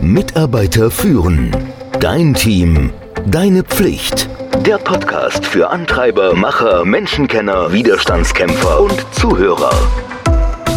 [0.00, 1.56] Mitarbeiter führen.
[2.00, 2.90] Dein Team.
[3.26, 4.28] Deine Pflicht.
[4.66, 9.72] Der Podcast für Antreiber, Macher, Menschenkenner, Widerstandskämpfer und Zuhörer.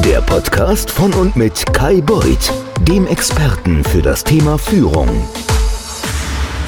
[0.03, 2.53] Der Podcast von und mit Kai Beuth,
[2.87, 5.09] dem Experten für das Thema Führung.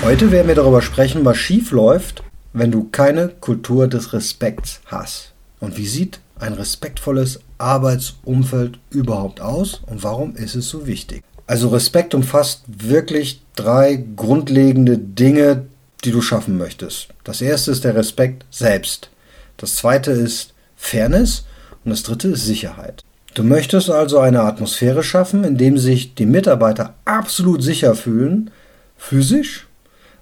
[0.03, 2.23] Heute werden wir darüber sprechen, was schief läuft,
[2.53, 5.33] wenn du keine Kultur des Respekts hast.
[5.59, 11.23] Und wie sieht ein respektvolles Arbeitsumfeld überhaupt aus und warum ist es so wichtig?
[11.47, 15.63] Also Respekt umfasst wirklich drei grundlegende Dinge,
[16.03, 17.07] die du schaffen möchtest.
[17.23, 19.09] Das erste ist der Respekt selbst.
[19.55, 21.45] Das zweite ist Fairness
[21.83, 23.03] und das dritte ist Sicherheit.
[23.33, 28.51] Du möchtest also eine Atmosphäre schaffen, in dem sich die Mitarbeiter absolut sicher fühlen,
[28.97, 29.67] physisch,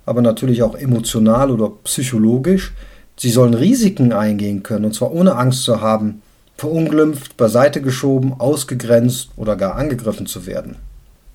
[0.06, 2.74] aber natürlich auch emotional oder psychologisch.
[3.18, 6.22] Sie sollen Risiken eingehen können, und zwar ohne Angst zu haben,
[6.58, 10.76] verunglimpft, beiseite geschoben, ausgegrenzt oder gar angegriffen zu werden.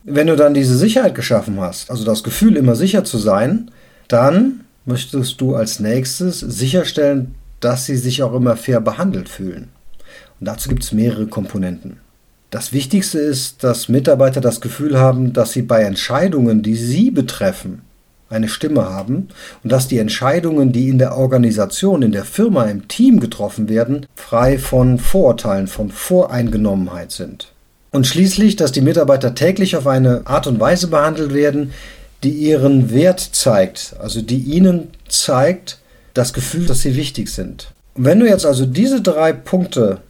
[0.05, 3.71] Wenn du dann diese Sicherheit geschaffen hast, also das Gefühl, immer sicher zu sein,
[4.09, 9.69] dann möchtest du als nächstes sicherstellen, dass sie sich auch immer fair behandelt fühlen.
[10.41, 11.99] Und dazu gibt es mehrere Komponenten.
[12.51, 17.83] Das Wichtigste ist, dass Mitarbeiter das Gefühl haben, dass sie bei Entscheidungen, die sie betreffen,
[18.31, 19.29] eine Stimme haben
[19.63, 24.07] und dass die Entscheidungen, die in der Organisation, in der Firma, im Team getroffen werden,
[24.15, 27.53] frei von Vorurteilen, von Voreingenommenheit sind.
[27.91, 31.73] Und schließlich, dass die Mitarbeiter täglich auf eine Art und Weise behandelt werden,
[32.23, 35.79] die ihren Wert zeigt, also die ihnen zeigt
[36.15, 37.73] das Gefühl, dass sie wichtig sind.
[37.95, 40.01] Und wenn du jetzt also diese drei Punkte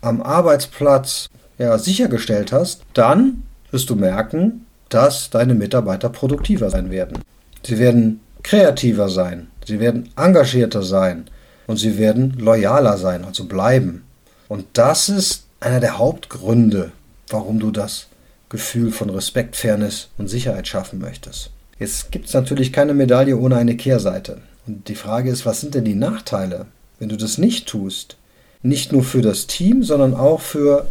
[0.00, 7.18] am Arbeitsplatz ja, sichergestellt hast, dann wirst du merken, dass deine Mitarbeiter produktiver sein werden.
[7.64, 11.26] Sie werden kreativer sein, sie werden engagierter sein
[11.66, 14.02] und sie werden loyaler sein, also bleiben.
[14.48, 16.90] Und das ist einer der Hauptgründe,
[17.32, 18.06] warum du das
[18.48, 21.50] Gefühl von Respekt, Fairness und Sicherheit schaffen möchtest.
[21.78, 24.42] Jetzt gibt es natürlich keine Medaille ohne eine Kehrseite.
[24.66, 26.66] Und die Frage ist, was sind denn die Nachteile,
[26.98, 28.16] wenn du das nicht tust?
[28.62, 30.86] Nicht nur für das Team, sondern auch für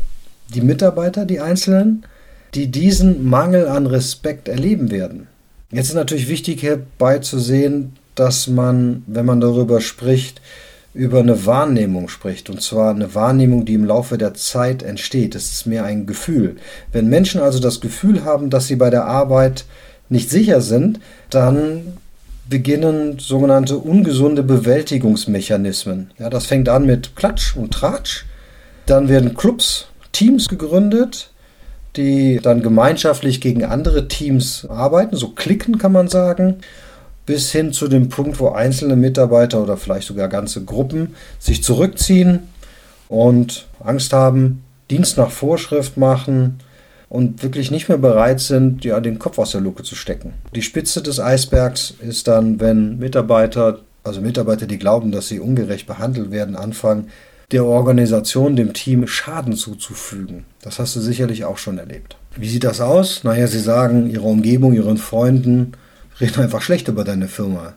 [0.54, 2.06] die Mitarbeiter, die Einzelnen,
[2.56, 5.28] die diesen Mangel an Respekt erleben werden.
[5.72, 10.42] Jetzt ist natürlich wichtig hierbei zu sehen, dass man, wenn man darüber spricht,
[10.94, 12.50] über eine Wahrnehmung spricht.
[12.50, 15.36] Und zwar eine Wahrnehmung, die im Laufe der Zeit entsteht.
[15.36, 16.58] Es ist mehr ein Gefühl.
[16.92, 19.66] Wenn Menschen also das Gefühl haben, dass sie bei der Arbeit
[20.10, 21.00] nicht sicher sind,
[21.30, 21.98] dann
[22.50, 26.12] beginnen sogenannte ungesunde Bewältigungsmechanismen.
[26.18, 28.26] Ja, das fängt an mit Klatsch und Tratsch.
[28.88, 31.30] Dann werden Clubs, Teams gegründet
[31.96, 36.60] die dann gemeinschaftlich gegen andere Teams arbeiten, so klicken kann man sagen,
[37.25, 42.40] bis hin zu dem Punkt, wo einzelne Mitarbeiter oder vielleicht sogar ganze Gruppen sich zurückziehen
[43.07, 46.59] und Angst haben, Dienst nach Vorschrift machen
[47.09, 50.34] und wirklich nicht mehr bereit sind, ja, den Kopf aus der Luke zu stecken.
[50.56, 55.88] Die Spitze des Eisbergs ist dann, wenn Mitarbeiter, also Mitarbeiter, die glauben, dass sie ungerecht
[55.88, 57.09] behandelt werden, anfangen,
[57.51, 60.46] der Organisation, dem Team Schaden zuzufügen.
[60.62, 62.16] Das hast du sicherlich auch schon erlebt.
[62.36, 63.24] Wie sieht das aus?
[63.24, 65.74] Naja, sie sagen ihrer Umgebung, ihren Freunden,
[66.19, 67.74] reden einfach schlecht über deine Firma.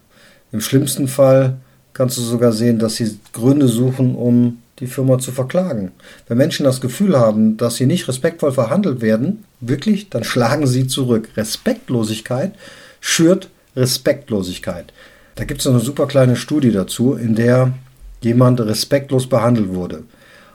[0.52, 1.58] Im schlimmsten Fall
[1.92, 5.92] kannst du sogar sehen, dass sie Gründe suchen, um die Firma zu verklagen.
[6.26, 10.86] Wenn Menschen das Gefühl haben, dass sie nicht respektvoll verhandelt werden, wirklich, dann schlagen sie
[10.86, 11.28] zurück.
[11.36, 12.54] Respektlosigkeit
[13.00, 14.92] schürt Respektlosigkeit.
[15.34, 17.72] Da gibt es eine super kleine Studie dazu, in der
[18.20, 20.04] jemand respektlos behandelt wurde.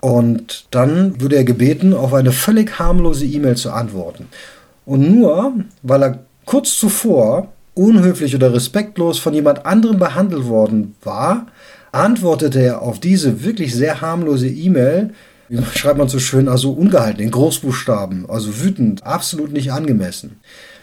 [0.01, 4.27] Und dann würde er gebeten, auf eine völlig harmlose E-Mail zu antworten.
[4.85, 11.47] Und nur, weil er kurz zuvor unhöflich oder respektlos von jemand anderem behandelt worden war,
[11.91, 15.11] antwortete er auf diese wirklich sehr harmlose E-Mail,
[15.49, 20.39] wie schreibt man so schön, also ungehalten, in Großbuchstaben, also wütend, absolut nicht angemessen.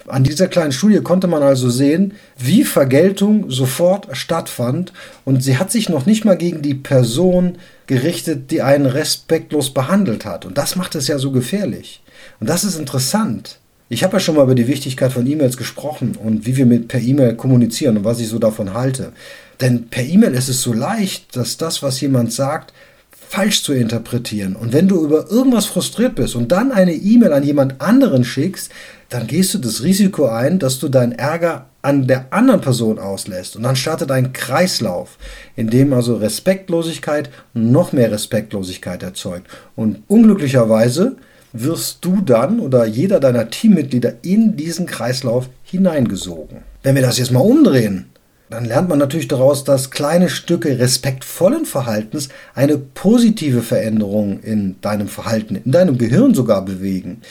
[0.06, 4.92] An dieser kleinen Studie konnte man also sehen, wie Vergeltung sofort stattfand
[5.24, 7.56] und sie hat sich noch nicht mal gegen die Person
[7.86, 10.44] gerichtet, die einen respektlos behandelt hat.
[10.44, 12.02] Und das macht es ja so gefährlich.
[12.38, 13.60] Und das ist interessant.
[13.90, 16.88] Ich habe ja schon mal über die Wichtigkeit von E-Mails gesprochen und wie wir mit
[16.88, 19.12] per E-Mail kommunizieren und was ich so davon halte.
[19.60, 22.72] Denn per E-Mail ist es so leicht, dass das, was jemand sagt,
[23.10, 24.56] falsch zu interpretieren.
[24.56, 28.70] Und wenn du über irgendwas frustriert bist und dann eine E-Mail an jemand anderen schickst,
[29.10, 33.54] dann gehst du das Risiko ein, dass du deinen Ärger an der anderen Person auslässt.
[33.54, 35.18] Und dann startet ein Kreislauf,
[35.56, 39.46] in dem also Respektlosigkeit noch mehr Respektlosigkeit erzeugt.
[39.76, 41.16] Und unglücklicherweise
[41.54, 46.58] wirst du dann oder jeder deiner Teammitglieder in diesen Kreislauf hineingesogen.
[46.82, 48.06] Wenn wir das jetzt mal umdrehen,
[48.50, 55.08] dann lernt man natürlich daraus, dass kleine Stücke respektvollen Verhaltens eine positive Veränderung in deinem
[55.08, 57.22] Verhalten, in deinem Gehirn sogar bewegen.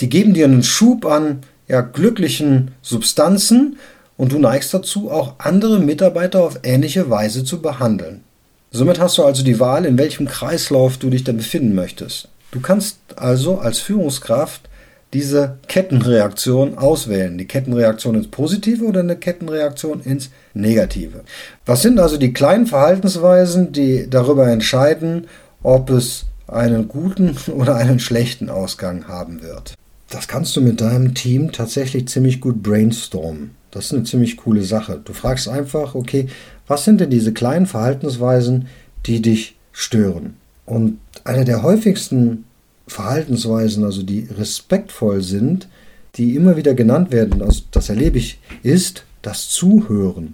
[0.00, 3.78] Die geben dir einen Schub an ja, glücklichen Substanzen
[4.16, 8.22] und du neigst dazu, auch andere Mitarbeiter auf ähnliche Weise zu behandeln.
[8.70, 12.28] Somit hast du also die Wahl, in welchem Kreislauf du dich dann befinden möchtest.
[12.52, 14.68] Du kannst also als Führungskraft
[15.14, 17.36] diese Kettenreaktion auswählen.
[17.38, 21.22] Die Kettenreaktion ins Positive oder eine Kettenreaktion ins Negative.
[21.66, 25.28] Was sind also die kleinen Verhaltensweisen, die darüber entscheiden,
[25.62, 29.74] ob es einen guten oder einen schlechten Ausgang haben wird?
[30.10, 33.52] Das kannst du mit deinem Team tatsächlich ziemlich gut brainstormen.
[33.70, 35.00] Das ist eine ziemlich coole Sache.
[35.02, 36.26] Du fragst einfach, okay,
[36.66, 38.68] was sind denn diese kleinen Verhaltensweisen,
[39.06, 40.36] die dich stören?
[40.72, 42.46] Und eine der häufigsten
[42.86, 45.68] Verhaltensweisen, also die respektvoll sind,
[46.14, 50.32] die immer wieder genannt werden, also das erlebe ich, ist das Zuhören,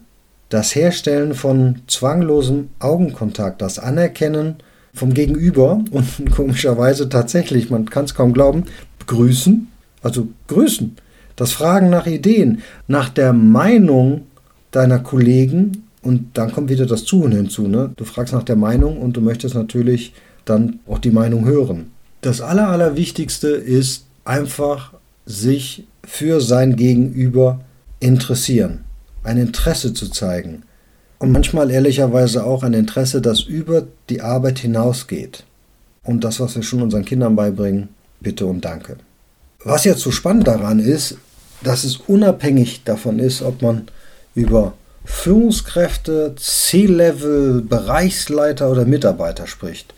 [0.48, 4.58] das Herstellen von zwanglosem Augenkontakt, das Anerkennen
[4.94, 8.62] vom Gegenüber und komischerweise tatsächlich, man kann es kaum glauben,
[9.08, 9.66] grüßen,
[10.04, 10.96] also grüßen,
[11.34, 14.22] das Fragen nach Ideen, nach der Meinung
[14.70, 17.68] deiner Kollegen und dann kommt wieder das Zuhören hinzu.
[17.68, 17.90] Ne?
[17.96, 20.12] Du fragst nach der Meinung und du möchtest natürlich
[20.44, 21.90] dann auch die Meinung hören.
[22.20, 24.92] Das Aller, Allerwichtigste ist einfach
[25.26, 27.60] sich für sein Gegenüber
[28.00, 28.84] interessieren,
[29.24, 30.62] ein Interesse zu zeigen.
[31.18, 35.44] Und manchmal ehrlicherweise auch ein Interesse, das über die Arbeit hinausgeht.
[36.04, 37.88] Und das, was wir schon unseren Kindern beibringen,
[38.20, 38.96] bitte und danke.
[39.64, 41.18] Was jetzt so spannend daran ist,
[41.62, 43.88] dass es unabhängig davon ist, ob man
[44.34, 44.74] über
[45.08, 49.94] Führungskräfte, C-Level, Bereichsleiter oder Mitarbeiter spricht.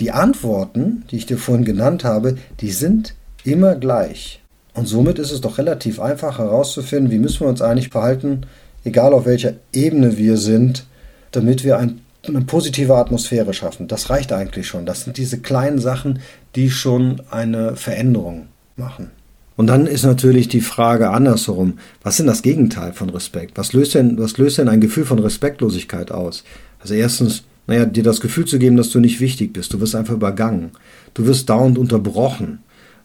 [0.00, 3.14] Die Antworten, die ich dir vorhin genannt habe, die sind
[3.44, 4.42] immer gleich.
[4.72, 8.46] Und somit ist es doch relativ einfach herauszufinden, wie müssen wir uns eigentlich verhalten,
[8.84, 10.86] egal auf welcher Ebene wir sind,
[11.30, 13.86] damit wir ein, eine positive Atmosphäre schaffen.
[13.86, 14.86] Das reicht eigentlich schon.
[14.86, 16.20] Das sind diese kleinen Sachen,
[16.56, 19.10] die schon eine Veränderung machen.
[19.56, 23.56] Und dann ist natürlich die Frage andersherum, was ist denn das Gegenteil von Respekt?
[23.56, 26.42] Was löst denn, was löst denn ein Gefühl von Respektlosigkeit aus?
[26.80, 29.72] Also erstens, naja, dir das Gefühl zu geben, dass du nicht wichtig bist.
[29.72, 30.70] Du wirst einfach übergangen.
[31.14, 32.58] Du wirst dauernd unterbrochen.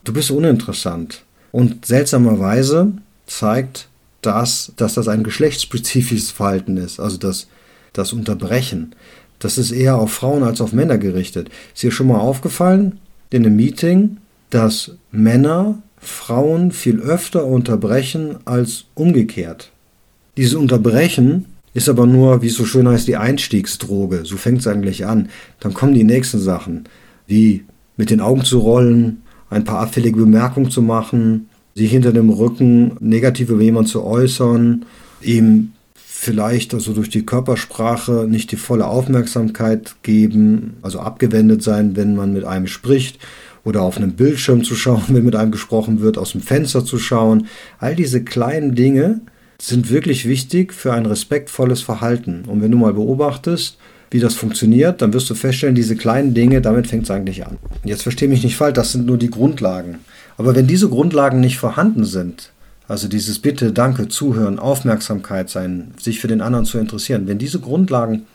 [0.04, 1.24] Du bist uninteressant.
[1.51, 2.94] Und seltsamerweise
[3.28, 3.88] zeigt
[4.22, 7.48] das, dass das ein geschlechtsspezifisches Verhalten ist, also das,
[7.94, 8.95] das Unterbrechen.
[9.40, 11.50] Das ist eher auf Frauen als auf Männer gerichtet.
[11.74, 13.00] Ist dir schon mal aufgefallen
[13.30, 14.18] in einem Meeting,
[14.50, 19.72] dass Männer Frauen viel öfter unterbrechen als umgekehrt?
[20.38, 24.22] Dieses Unterbrechen ist aber nur, wie es so schön heißt, die Einstiegsdroge.
[24.24, 25.30] So fängt es eigentlich an.
[25.60, 26.86] Dann kommen die nächsten Sachen,
[27.28, 27.63] wie
[27.98, 32.98] mit den Augen zu rollen, ein paar abfällige Bemerkungen zu machen, sich hinter dem Rücken
[33.00, 34.86] negativ über jemanden zu äußern,
[35.22, 42.16] ihm vielleicht also durch die Körpersprache nicht die volle Aufmerksamkeit geben, also abgewendet sein, wenn
[42.16, 43.19] man mit einem spricht
[43.69, 46.98] oder auf einem Bildschirm zu schauen, wenn mit einem gesprochen wird, aus dem Fenster zu
[46.98, 47.48] schauen.
[47.77, 49.21] All diese kleinen Dinge
[49.62, 52.45] sind wirklich wichtig für ein respektvolles Verhalten.
[52.48, 53.77] Und wenn du mal beobachtest,
[54.12, 57.57] wie das funktioniert, dann wirst du feststellen, diese kleinen Dinge, damit fängt es eigentlich an.
[57.83, 60.00] Jetzt verstehe mich nicht falsch, das sind nur die Grundlagen.
[60.38, 62.51] Aber wenn diese Grundlagen nicht vorhanden sind,
[62.88, 67.60] also dieses Bitte, Danke, Zuhören, Aufmerksamkeit sein, sich für den anderen zu interessieren, wenn diese
[67.60, 68.25] Grundlagen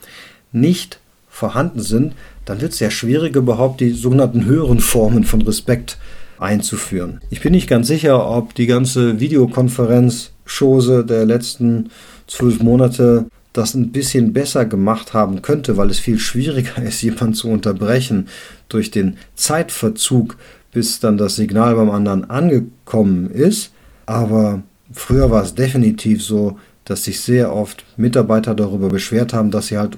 [0.53, 2.13] nicht vorhanden sind,
[2.45, 5.99] dann wird es sehr schwierig, überhaupt die sogenannten höheren Formen von Respekt
[6.39, 7.21] einzuführen.
[7.31, 11.91] Ich bin nicht ganz sicher, ob die ganze Videokonferenz-Chose der letzten
[12.27, 17.35] zwölf Monate das ein bisschen besser gemacht haben könnte, weil es viel schwieriger ist, jemanden
[17.35, 18.29] zu unterbrechen
[18.69, 20.37] durch den Zeitverzug,
[20.73, 23.73] bis dann das Signal beim anderen angekommen ist.
[24.07, 29.69] Aber früher war es definitiv so, dass sich sehr oft Mitarbeiter darüber beschwert haben, dass
[29.69, 29.97] sie halt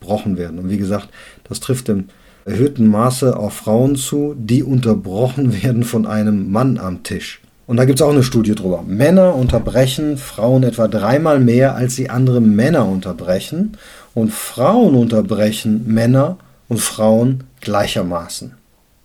[0.00, 0.58] unterbrochen werden.
[0.58, 1.08] Und wie gesagt,
[1.48, 2.06] das trifft im
[2.44, 7.40] erhöhten Maße auf Frauen zu, die unterbrochen werden von einem Mann am Tisch.
[7.66, 8.84] Und da gibt es auch eine Studie drüber.
[8.86, 13.76] Männer unterbrechen Frauen etwa dreimal mehr, als sie andere Männer unterbrechen.
[14.14, 16.36] Und Frauen unterbrechen Männer
[16.68, 18.52] und Frauen gleichermaßen.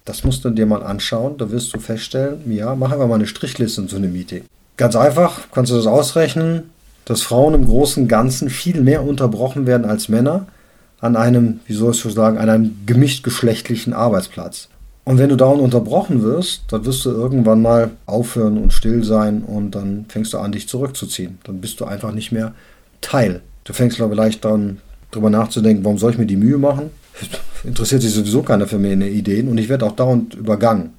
[0.05, 1.38] Das musst du dir mal anschauen.
[1.39, 4.43] Da wirst du feststellen, ja, mach einfach mal eine Strichliste in so einem Meeting.
[4.77, 6.69] Ganz einfach, kannst du das ausrechnen,
[7.05, 10.45] dass Frauen im Großen und Ganzen viel mehr unterbrochen werden als Männer
[11.01, 14.70] an einem, wie soll ich so sagen, an einem gemischtgeschlechtlichen Arbeitsplatz.
[15.03, 19.41] Und wenn du dauernd unterbrochen wirst, dann wirst du irgendwann mal aufhören und still sein
[19.41, 21.39] und dann fängst du an, dich zurückzuziehen.
[21.43, 22.53] Dann bist du einfach nicht mehr
[23.01, 23.41] Teil.
[23.63, 24.77] Du fängst vielleicht dann
[25.10, 26.91] drüber nachzudenken, warum soll ich mir die Mühe machen?
[27.63, 30.91] Interessiert sich sowieso keiner für meine Ideen und ich werde auch dauernd übergangen.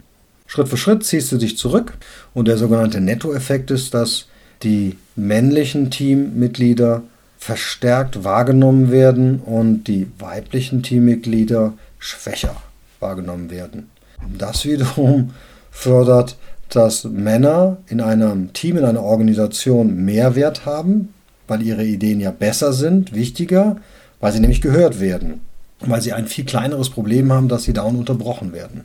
[0.46, 1.94] Schritt für Schritt ziehst du dich zurück
[2.34, 4.26] und der sogenannte Nettoeffekt ist, dass
[4.62, 7.02] die männlichen Teammitglieder
[7.44, 12.54] verstärkt wahrgenommen werden und die weiblichen Teammitglieder schwächer
[13.00, 13.90] wahrgenommen werden.
[14.38, 15.34] Das wiederum
[15.72, 16.36] fördert
[16.68, 21.12] dass Männer in einem Team, in einer Organisation Mehrwert haben,
[21.46, 23.76] weil ihre Ideen ja besser sind, wichtiger,
[24.20, 25.42] weil sie nämlich gehört werden,
[25.80, 28.84] weil sie ein viel kleineres Problem haben, dass sie dauernd unterbrochen werden.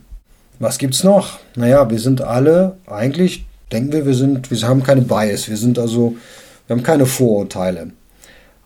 [0.58, 1.38] Was gibt's noch?
[1.56, 5.78] Naja, wir sind alle eigentlich, denken wir, wir sind, wir haben keine Bias, wir sind
[5.78, 6.16] also,
[6.66, 7.92] wir haben keine Vorurteile.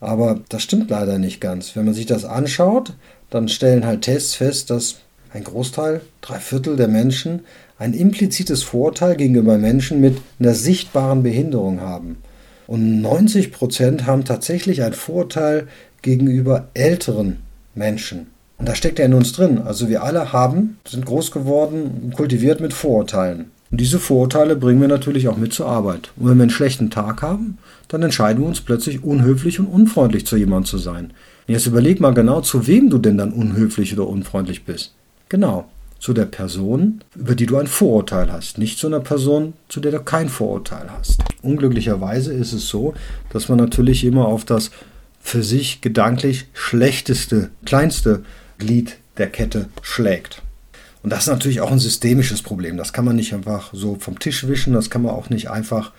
[0.02, 1.76] Aber das stimmt leider nicht ganz.
[1.76, 2.94] Wenn man sich das anschaut,
[3.30, 4.96] dann stellen halt Tests fest, dass
[5.32, 7.44] ein Großteil, drei Viertel der Menschen
[7.78, 12.16] ein implizites Vorurteil gegenüber Menschen mit einer sichtbaren Behinderung haben.
[12.66, 15.68] Und 90 Prozent haben tatsächlich ein Vorurteil
[16.02, 17.38] gegenüber älteren
[17.76, 18.26] Menschen.
[18.58, 19.58] Und da steckt ja in uns drin.
[19.58, 23.52] Also wir alle haben, sind groß geworden, kultiviert mit Vorurteilen.
[23.72, 26.12] Und diese Vorurteile bringen wir natürlich auch mit zur Arbeit.
[26.16, 27.56] Und wenn wir einen schlechten Tag haben,
[27.88, 31.06] dann entscheiden wir uns plötzlich unhöflich und unfreundlich zu jemandem zu sein.
[31.48, 34.94] Und jetzt überleg mal genau, zu wem du denn dann unhöflich oder unfreundlich bist.
[35.30, 39.80] Genau, zu der Person, über die du ein Vorurteil hast, nicht zu einer Person, zu
[39.80, 41.22] der du kein Vorurteil hast.
[41.40, 42.92] Unglücklicherweise ist es so,
[43.32, 44.70] dass man natürlich immer auf das
[45.18, 48.22] für sich gedanklich schlechteste, kleinste
[48.58, 50.42] Glied der Kette schlägt.
[51.02, 52.76] Und das ist natürlich auch ein systemisches Problem.
[52.76, 55.92] Das kann man nicht einfach so vom Tisch wischen, das kann man auch nicht einfach,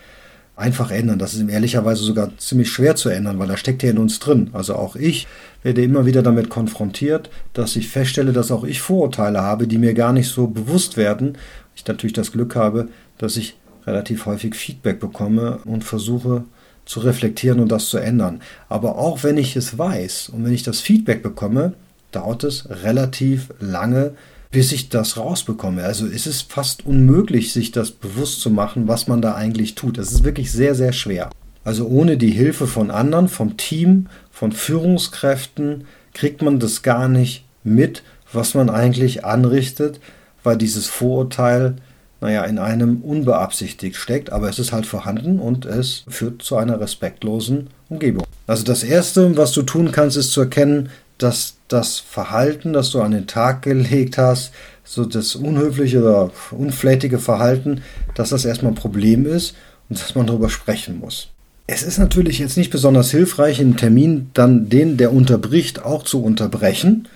[0.56, 1.18] einfach ändern.
[1.18, 4.50] Das ist ehrlicherweise sogar ziemlich schwer zu ändern, weil da steckt ja in uns drin.
[4.52, 5.26] Also auch ich
[5.62, 9.94] werde immer wieder damit konfrontiert, dass ich feststelle, dass auch ich Vorurteile habe, die mir
[9.94, 11.36] gar nicht so bewusst werden.
[11.76, 13.56] Ich natürlich das Glück habe, dass ich
[13.86, 16.44] relativ häufig Feedback bekomme und versuche
[16.86, 18.40] zu reflektieren und das zu ändern.
[18.68, 21.74] Aber auch wenn ich es weiß und wenn ich das Feedback bekomme,
[22.12, 24.14] dauert es relativ lange,
[24.54, 25.82] bis ich das rausbekomme.
[25.82, 29.98] Also ist es fast unmöglich, sich das bewusst zu machen, was man da eigentlich tut.
[29.98, 31.30] Es ist wirklich sehr, sehr schwer.
[31.64, 37.44] Also ohne die Hilfe von anderen, vom Team, von Führungskräften, kriegt man das gar nicht
[37.64, 39.98] mit, was man eigentlich anrichtet,
[40.44, 41.74] weil dieses Vorurteil,
[42.20, 46.78] naja, in einem unbeabsichtigt steckt, aber es ist halt vorhanden und es führt zu einer
[46.78, 48.24] respektlosen Umgebung.
[48.46, 53.02] Also das Erste, was du tun kannst, ist zu erkennen, dass das Verhalten, das du
[53.02, 54.52] an den Tag gelegt hast,
[54.84, 57.82] so das unhöfliche oder unflätige Verhalten,
[58.14, 59.54] dass das erstmal ein Problem ist
[59.88, 61.28] und dass man darüber sprechen muss.
[61.66, 66.22] Es ist natürlich jetzt nicht besonders hilfreich, einen Termin dann den, der unterbricht, auch zu
[66.22, 67.08] unterbrechen.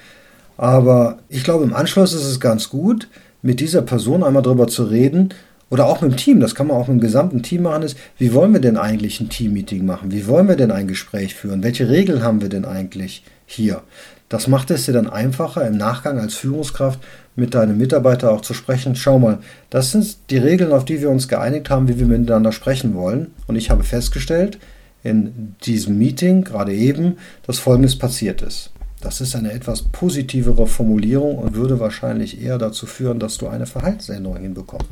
[0.56, 3.08] Aber ich glaube, im Anschluss ist es ganz gut,
[3.42, 5.32] mit dieser Person einmal darüber zu reden,
[5.70, 7.98] oder auch mit dem Team, das kann man auch mit dem gesamten Team machen, ist,
[8.16, 10.10] wie wollen wir denn eigentlich ein Teammeeting machen?
[10.10, 11.62] Wie wollen wir denn ein Gespräch führen?
[11.62, 13.82] Welche Regeln haben wir denn eigentlich hier?
[14.28, 17.00] Das macht es dir dann einfacher, im Nachgang als Führungskraft
[17.34, 18.94] mit deinem Mitarbeiter auch zu sprechen.
[18.94, 19.38] Schau mal,
[19.70, 23.28] das sind die Regeln, auf die wir uns geeinigt haben, wie wir miteinander sprechen wollen.
[23.46, 24.58] Und ich habe festgestellt,
[25.02, 27.16] in diesem Meeting, gerade eben,
[27.46, 28.70] dass Folgendes passiert ist.
[29.00, 33.66] Das ist eine etwas positivere Formulierung und würde wahrscheinlich eher dazu führen, dass du eine
[33.66, 34.88] Verhaltensänderung hinbekommst.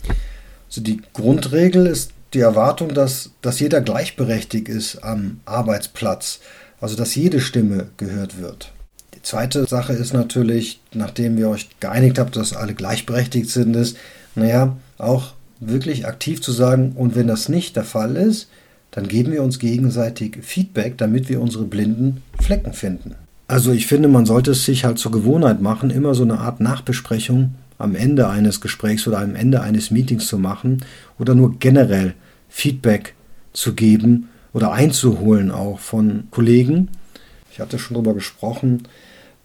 [0.69, 6.41] Also die Grundregel ist die Erwartung, dass, dass jeder gleichberechtigt ist am Arbeitsplatz.
[6.81, 8.73] Also dass jede Stimme gehört wird.
[9.27, 13.97] Zweite Sache ist natürlich, nachdem wir euch geeinigt habt, dass alle gleichberechtigt sind, ist,
[14.37, 18.49] naja, auch wirklich aktiv zu sagen, und wenn das nicht der Fall ist,
[18.93, 23.17] dann geben wir uns gegenseitig Feedback, damit wir unsere blinden Flecken finden.
[23.49, 26.61] Also ich finde, man sollte es sich halt zur Gewohnheit machen, immer so eine Art
[26.61, 30.85] Nachbesprechung am Ende eines Gesprächs oder am Ende eines Meetings zu machen
[31.19, 32.15] oder nur generell
[32.49, 33.15] Feedback
[33.53, 36.91] zu geben oder einzuholen auch von Kollegen.
[37.51, 38.85] Ich hatte schon darüber gesprochen,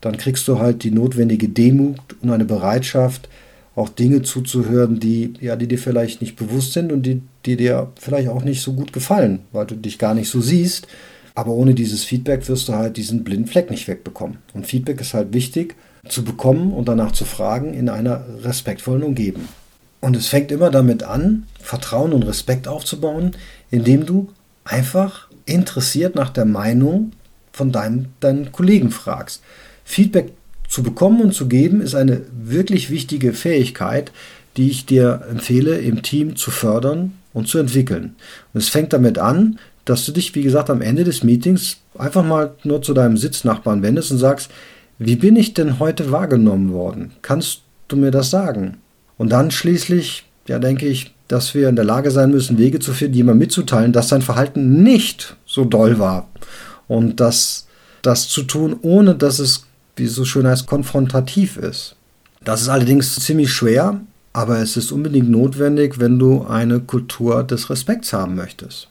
[0.02, 3.30] dann kriegst du halt die notwendige Demut und eine Bereitschaft,
[3.76, 7.92] auch Dinge zuzuhören, die, ja, die dir vielleicht nicht bewusst sind und die, die dir
[8.00, 10.88] vielleicht auch nicht so gut gefallen, weil du dich gar nicht so siehst.
[11.36, 14.40] Aber ohne dieses Feedback wirst du halt diesen blinden Fleck nicht wegbekommen.
[14.54, 15.76] Und Feedback ist halt wichtig
[16.10, 19.48] zu bekommen und danach zu fragen in einer respektvollen Umgebung.
[20.02, 23.32] Und es fängt immer damit an, Vertrauen und Respekt aufzubauen,
[23.70, 24.30] indem du
[24.66, 27.12] einfach interessiert nach der Meinung
[27.54, 29.42] von deinem, deinen Kollegen fragst.
[29.92, 30.32] Feedback
[30.70, 34.14] zu bekommen und zu geben ist eine wirklich wichtige Fähigkeit,
[34.56, 38.16] die ich dir empfehle, im Team zu fördern und zu entwickeln.
[38.54, 42.24] Und es fängt damit an, dass du dich, wie gesagt, am Ende des Meetings einfach
[42.24, 44.50] mal nur zu deinem Sitznachbarn wendest und sagst,
[44.98, 47.12] wie bin ich denn heute wahrgenommen worden?
[47.22, 48.78] Kannst du mir das sagen?
[49.18, 52.94] Und dann schließlich, ja, denke ich, dass wir in der Lage sein müssen, Wege zu
[52.94, 56.30] finden, jemandem mitzuteilen, dass sein Verhalten nicht so doll war.
[56.88, 57.68] Und dass
[58.02, 61.96] das zu tun, ohne dass es wie es so schön heißt, konfrontativ ist.
[62.44, 64.02] Das ist allerdings ziemlich schwer,
[64.34, 68.88] aber es ist unbedingt notwendig, wenn du eine Kultur des Respekts haben möchtest.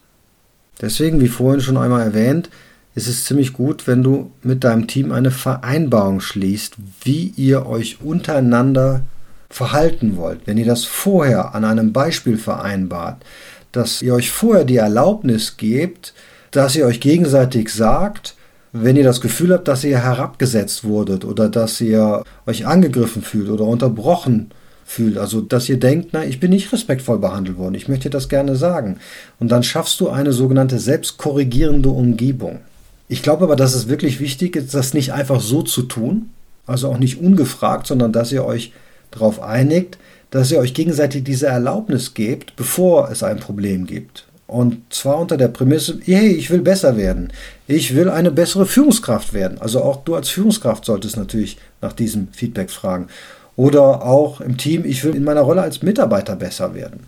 [0.81, 2.51] Deswegen, wie vorhin schon einmal erwähnt,
[2.95, 8.01] ist es ziemlich gut, wenn du mit deinem Team eine Vereinbarung schließt, wie ihr euch
[8.03, 9.03] untereinander
[9.49, 13.25] verhalten wollt, wenn ihr das vorher an einem Beispiel vereinbart,
[13.73, 16.15] dass ihr euch vorher die Erlaubnis gebt,
[16.51, 18.35] dass ihr euch gegenseitig sagt,
[18.73, 23.49] wenn ihr das Gefühl habt, dass ihr herabgesetzt wurdet oder dass ihr euch angegriffen fühlt
[23.49, 24.51] oder unterbrochen
[24.85, 28.29] fühlt, also dass ihr denkt, na, ich bin nicht respektvoll behandelt worden, ich möchte das
[28.29, 28.99] gerne sagen.
[29.39, 32.61] Und dann schaffst du eine sogenannte selbstkorrigierende Umgebung.
[33.09, 36.31] Ich glaube aber, dass es wirklich wichtig ist, das nicht einfach so zu tun,
[36.67, 38.73] also auch nicht ungefragt, sondern dass ihr euch
[39.11, 39.99] darauf einigt,
[40.31, 44.27] dass ihr euch gegenseitig diese Erlaubnis gebt, bevor es ein Problem gibt.
[44.51, 47.33] Und zwar unter der Prämisse, hey, ich will besser werden.
[47.69, 49.59] Ich will eine bessere Führungskraft werden.
[49.61, 53.07] Also auch du als Führungskraft solltest natürlich nach diesem Feedback fragen.
[53.55, 57.07] Oder auch im Team, ich will in meiner Rolle als Mitarbeiter besser werden.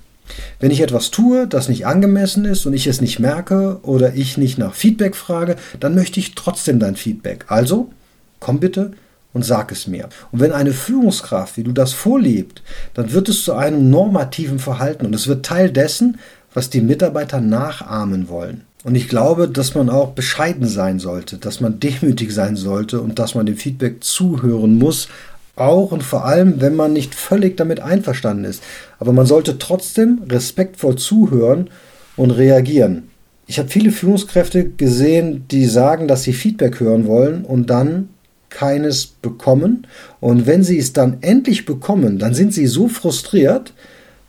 [0.61, 4.39] Wenn ich etwas tue, das nicht angemessen ist und ich es nicht merke oder ich
[4.39, 7.47] nicht nach Feedback frage, dann möchte ich trotzdem dein Feedback.
[7.49, 7.91] Also,
[8.39, 8.93] komm bitte
[9.33, 10.09] und sag es mir.
[10.31, 12.63] Und wenn eine Führungskraft, wie du das vorlebt,
[12.95, 16.19] dann wird es zu einem normativen Verhalten und es wird Teil dessen,
[16.55, 18.63] was die Mitarbeiter nachahmen wollen.
[18.85, 23.19] Und ich glaube, dass man auch bescheiden sein sollte, dass man demütig sein sollte und
[23.19, 25.09] dass man dem Feedback zuhören muss,
[25.55, 28.63] auch und vor allem, wenn man nicht völlig damit einverstanden ist.
[28.99, 31.71] Aber man sollte trotzdem respektvoll zuhören
[32.17, 33.11] und reagieren.
[33.47, 38.09] Ich habe viele Führungskräfte gesehen, die sagen, dass sie Feedback hören wollen und dann
[38.49, 39.87] keines bekommen.
[40.21, 43.73] Und wenn sie es dann endlich bekommen, dann sind sie so frustriert,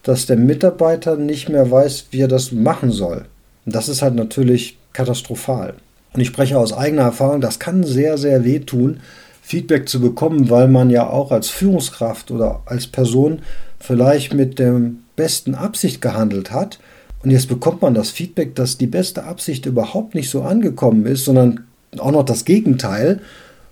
[0.04, 3.26] dass der Mitarbeiter nicht mehr weiß, wie er das machen soll.
[3.66, 5.76] Und das ist halt natürlich katastrophal.
[6.14, 9.00] Und ich spreche aus eigener Erfahrung, das kann sehr, sehr wehtun,
[9.42, 13.40] Feedback zu bekommen, weil man ja auch als Führungskraft oder als Person
[13.80, 14.80] vielleicht mit der
[15.16, 16.80] besten Absicht gehandelt hat.
[17.24, 21.26] Und jetzt bekommt man das Feedback, dass die beste Absicht überhaupt nicht so angekommen ist,
[21.26, 21.66] sondern
[21.98, 23.22] auch noch das Gegenteil.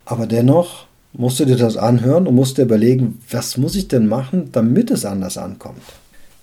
[0.05, 4.07] Aber dennoch musst du dir das anhören und musst dir überlegen, was muss ich denn
[4.07, 5.81] machen, damit es anders ankommt.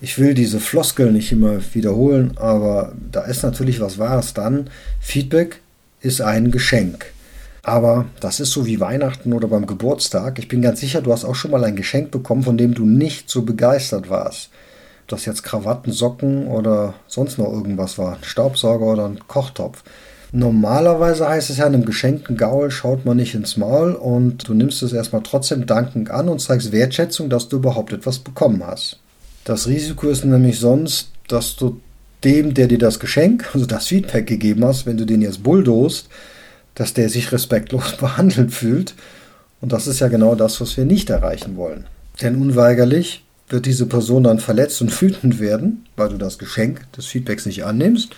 [0.00, 4.70] Ich will diese Floskel nicht immer wiederholen, aber da ist natürlich was Wahres dann.
[5.00, 5.60] Feedback
[6.00, 7.06] ist ein Geschenk.
[7.64, 10.38] Aber das ist so wie Weihnachten oder beim Geburtstag.
[10.38, 12.86] Ich bin ganz sicher, du hast auch schon mal ein Geschenk bekommen, von dem du
[12.86, 14.50] nicht so begeistert warst.
[15.02, 18.14] Ob das jetzt Krawatten, Socken oder sonst noch irgendwas war.
[18.14, 19.82] Ein Staubsauger oder ein Kochtopf.
[20.30, 24.80] Normalerweise heißt es ja, einem geschenkten Gaul schaut man nicht ins Maul und du nimmst
[24.84, 29.00] es erstmal trotzdem dankend an und zeigst Wertschätzung, dass du überhaupt etwas bekommen hast.
[29.48, 31.80] Das Risiko ist nämlich sonst, dass du
[32.22, 36.10] dem, der dir das Geschenk, also das Feedback gegeben hast, wenn du den jetzt bulldost,
[36.74, 38.94] dass der sich respektlos behandelt fühlt.
[39.62, 41.86] Und das ist ja genau das, was wir nicht erreichen wollen.
[42.20, 47.06] Denn unweigerlich wird diese Person dann verletzt und wütend werden, weil du das Geschenk des
[47.06, 48.10] Feedbacks nicht annimmst.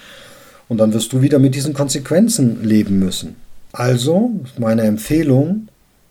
[0.69, 3.37] Und dann wirst du wieder mit diesen Konsequenzen leben müssen.
[3.71, 5.69] Also meine Empfehlung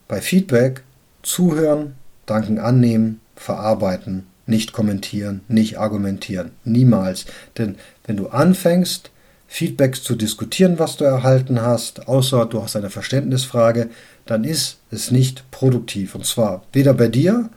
[0.08, 0.82] bei Feedback
[1.24, 6.52] zuhören, danken annehmen, verarbeiten nicht kommentieren, nicht argumentieren.
[6.66, 7.26] Niemals.
[7.58, 9.12] Denn wenn du anfängst,
[9.48, 13.90] Feedbacks zu diskutieren, was du erhalten hast, außer du hast eine Verständnisfrage,
[14.26, 16.16] dann ist es nicht produktiv.
[16.16, 17.50] Und zwar weder bei dir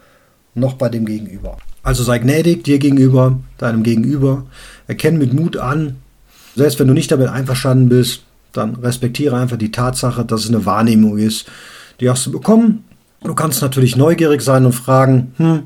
[0.54, 1.58] noch bei dem Gegenüber.
[1.82, 4.46] Also sei gnädig dir gegenüber, deinem Gegenüber.
[4.86, 5.96] Erkenne mit Mut an,
[6.54, 10.66] selbst wenn du nicht damit einverstanden bist, dann respektiere einfach die Tatsache, dass es eine
[10.66, 11.46] Wahrnehmung ist.
[12.00, 12.84] Die hast du bekommen.
[13.22, 15.62] Du kannst natürlich neugierig sein und fragen, hm,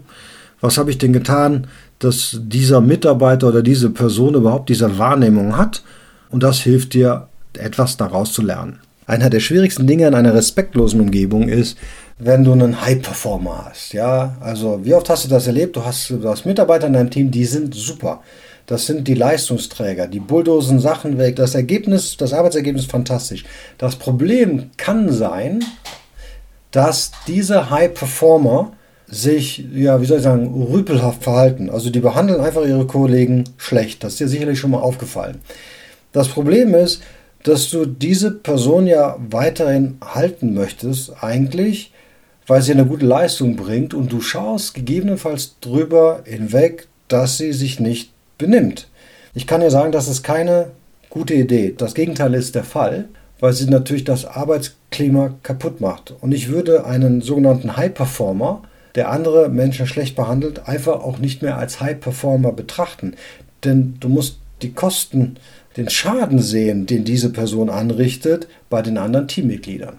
[0.60, 1.66] was habe ich denn getan,
[1.98, 5.82] dass dieser Mitarbeiter oder diese Person überhaupt diese Wahrnehmung hat.
[6.30, 8.80] Und das hilft dir, etwas daraus zu lernen.
[9.06, 11.78] Einer der schwierigsten Dinge in einer respektlosen Umgebung ist,
[12.18, 13.92] wenn du einen High-Performer hast.
[13.92, 15.76] Ja, also wie oft hast du das erlebt?
[15.76, 18.22] Du hast, du hast Mitarbeiter in deinem Team, die sind super.
[18.66, 21.36] Das sind die Leistungsträger, die bulldosen Sachen weg.
[21.36, 23.44] Das Ergebnis, das Arbeitsergebnis ist fantastisch.
[23.78, 25.64] Das Problem kann sein,
[26.72, 28.72] dass diese High-Performer
[29.08, 31.70] sich, ja, wie soll ich sagen, rüpelhaft verhalten.
[31.70, 34.02] Also die behandeln einfach ihre Kollegen schlecht.
[34.02, 35.38] Das ist dir sicherlich schon mal aufgefallen.
[36.12, 37.02] Das Problem ist,
[37.44, 41.92] dass du diese Person ja weiterhin halten möchtest, eigentlich,
[42.46, 47.78] weil sie eine gute Leistung bringt und du schaust gegebenenfalls drüber hinweg, dass sie sich
[47.78, 48.88] nicht benimmt.
[49.34, 50.70] Ich kann dir sagen, das ist keine
[51.10, 51.74] gute Idee.
[51.76, 56.14] Das Gegenteil ist der Fall, weil sie natürlich das Arbeitsklima kaputt macht.
[56.20, 58.62] Und ich würde einen sogenannten High Performer
[58.96, 63.14] der andere Menschen schlecht behandelt, einfach auch nicht mehr als High Performer betrachten.
[63.64, 65.36] Denn du musst die Kosten,
[65.76, 69.98] den Schaden sehen, den diese Person anrichtet bei den anderen Teammitgliedern.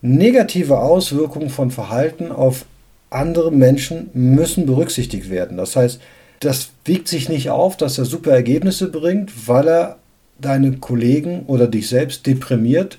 [0.00, 2.64] Negative Auswirkungen von Verhalten auf
[3.10, 5.56] andere Menschen müssen berücksichtigt werden.
[5.56, 6.00] Das heißt,
[6.40, 9.96] das wiegt sich nicht auf, dass er super Ergebnisse bringt, weil er
[10.40, 12.98] deine Kollegen oder dich selbst deprimiert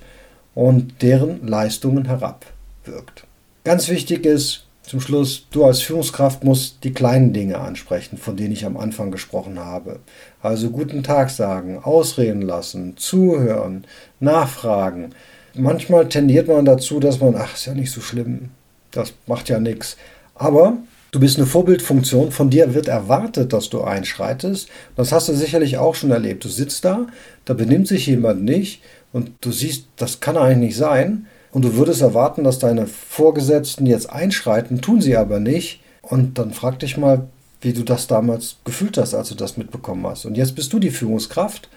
[0.55, 3.25] und deren Leistungen herabwirkt.
[3.63, 8.53] Ganz wichtig ist, Zum Schluss, du als Führungskraft musst die kleinen Dinge ansprechen, von denen
[8.53, 9.99] ich am Anfang gesprochen habe.
[10.41, 13.85] Also guten Tag sagen, ausreden lassen, zuhören,
[14.19, 15.11] nachfragen.
[15.53, 18.49] Manchmal tendiert man dazu, dass man, ach, ist ja nicht so schlimm,
[18.89, 19.95] das macht ja nichts.
[20.33, 20.77] Aber
[21.11, 24.69] du bist eine Vorbildfunktion, von dir wird erwartet, dass du einschreitest.
[24.95, 26.45] Das hast du sicherlich auch schon erlebt.
[26.45, 27.05] Du sitzt da,
[27.45, 28.81] da benimmt sich jemand nicht
[29.13, 31.27] und du siehst, das kann eigentlich nicht sein.
[31.51, 35.81] Und du würdest erwarten, dass deine Vorgesetzten jetzt einschreiten, tun sie aber nicht.
[36.01, 37.27] Und dann frag dich mal,
[37.61, 40.25] wie du das damals gefühlt hast, als du das mitbekommen hast.
[40.25, 41.69] Und jetzt bist du die Führungskraft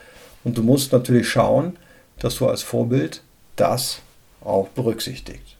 [0.44, 1.76] und du musst natürlich schauen,
[2.18, 3.22] dass du als Vorbild
[3.56, 3.98] das
[4.44, 5.56] auch berücksichtigt.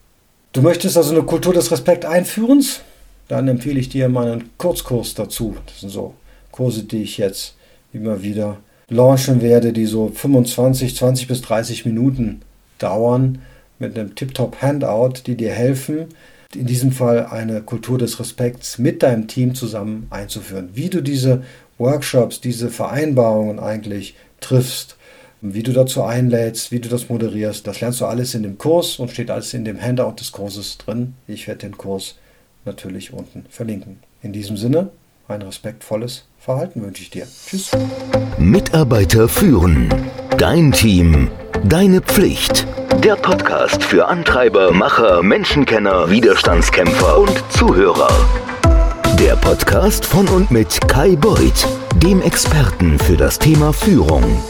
[0.53, 2.81] Du möchtest also eine Kultur des Respekt einführens?
[3.27, 5.55] Dann empfehle ich dir meinen Kurzkurs dazu.
[5.65, 6.13] Das sind so
[6.51, 7.55] Kurse, die ich jetzt
[7.91, 8.57] immer wieder
[8.89, 12.41] launchen werde, die so 25, 20 bis 30 Minuten
[12.77, 13.39] dauern
[13.79, 16.07] mit einem Tip-Top-Handout, die dir helfen,
[16.55, 20.69] in diesem Fall eine Kultur des Respekts mit deinem Team zusammen einzuführen.
[20.73, 21.43] Wie du diese
[21.77, 24.97] Workshops, diese Vereinbarungen eigentlich triffst,
[25.41, 28.99] wie du dazu einlädst, wie du das moderierst, das lernst du alles in dem Kurs
[28.99, 31.15] und steht alles in dem Handout des Kurses drin.
[31.27, 32.15] Ich werde den Kurs
[32.65, 33.99] natürlich unten verlinken.
[34.21, 34.89] In diesem Sinne,
[35.27, 37.27] ein respektvolles Verhalten wünsche ich dir.
[37.47, 37.71] Tschüss.
[38.37, 39.89] Mitarbeiter führen.
[40.37, 41.29] Dein Team.
[41.65, 42.65] Deine Pflicht.
[43.03, 48.07] Der Podcast für Antreiber, Macher, Menschenkenner, Widerstandskämpfer und Zuhörer.
[49.19, 54.41] Der Podcast von und mit Kai Beuth, dem Experten für das Thema Führung.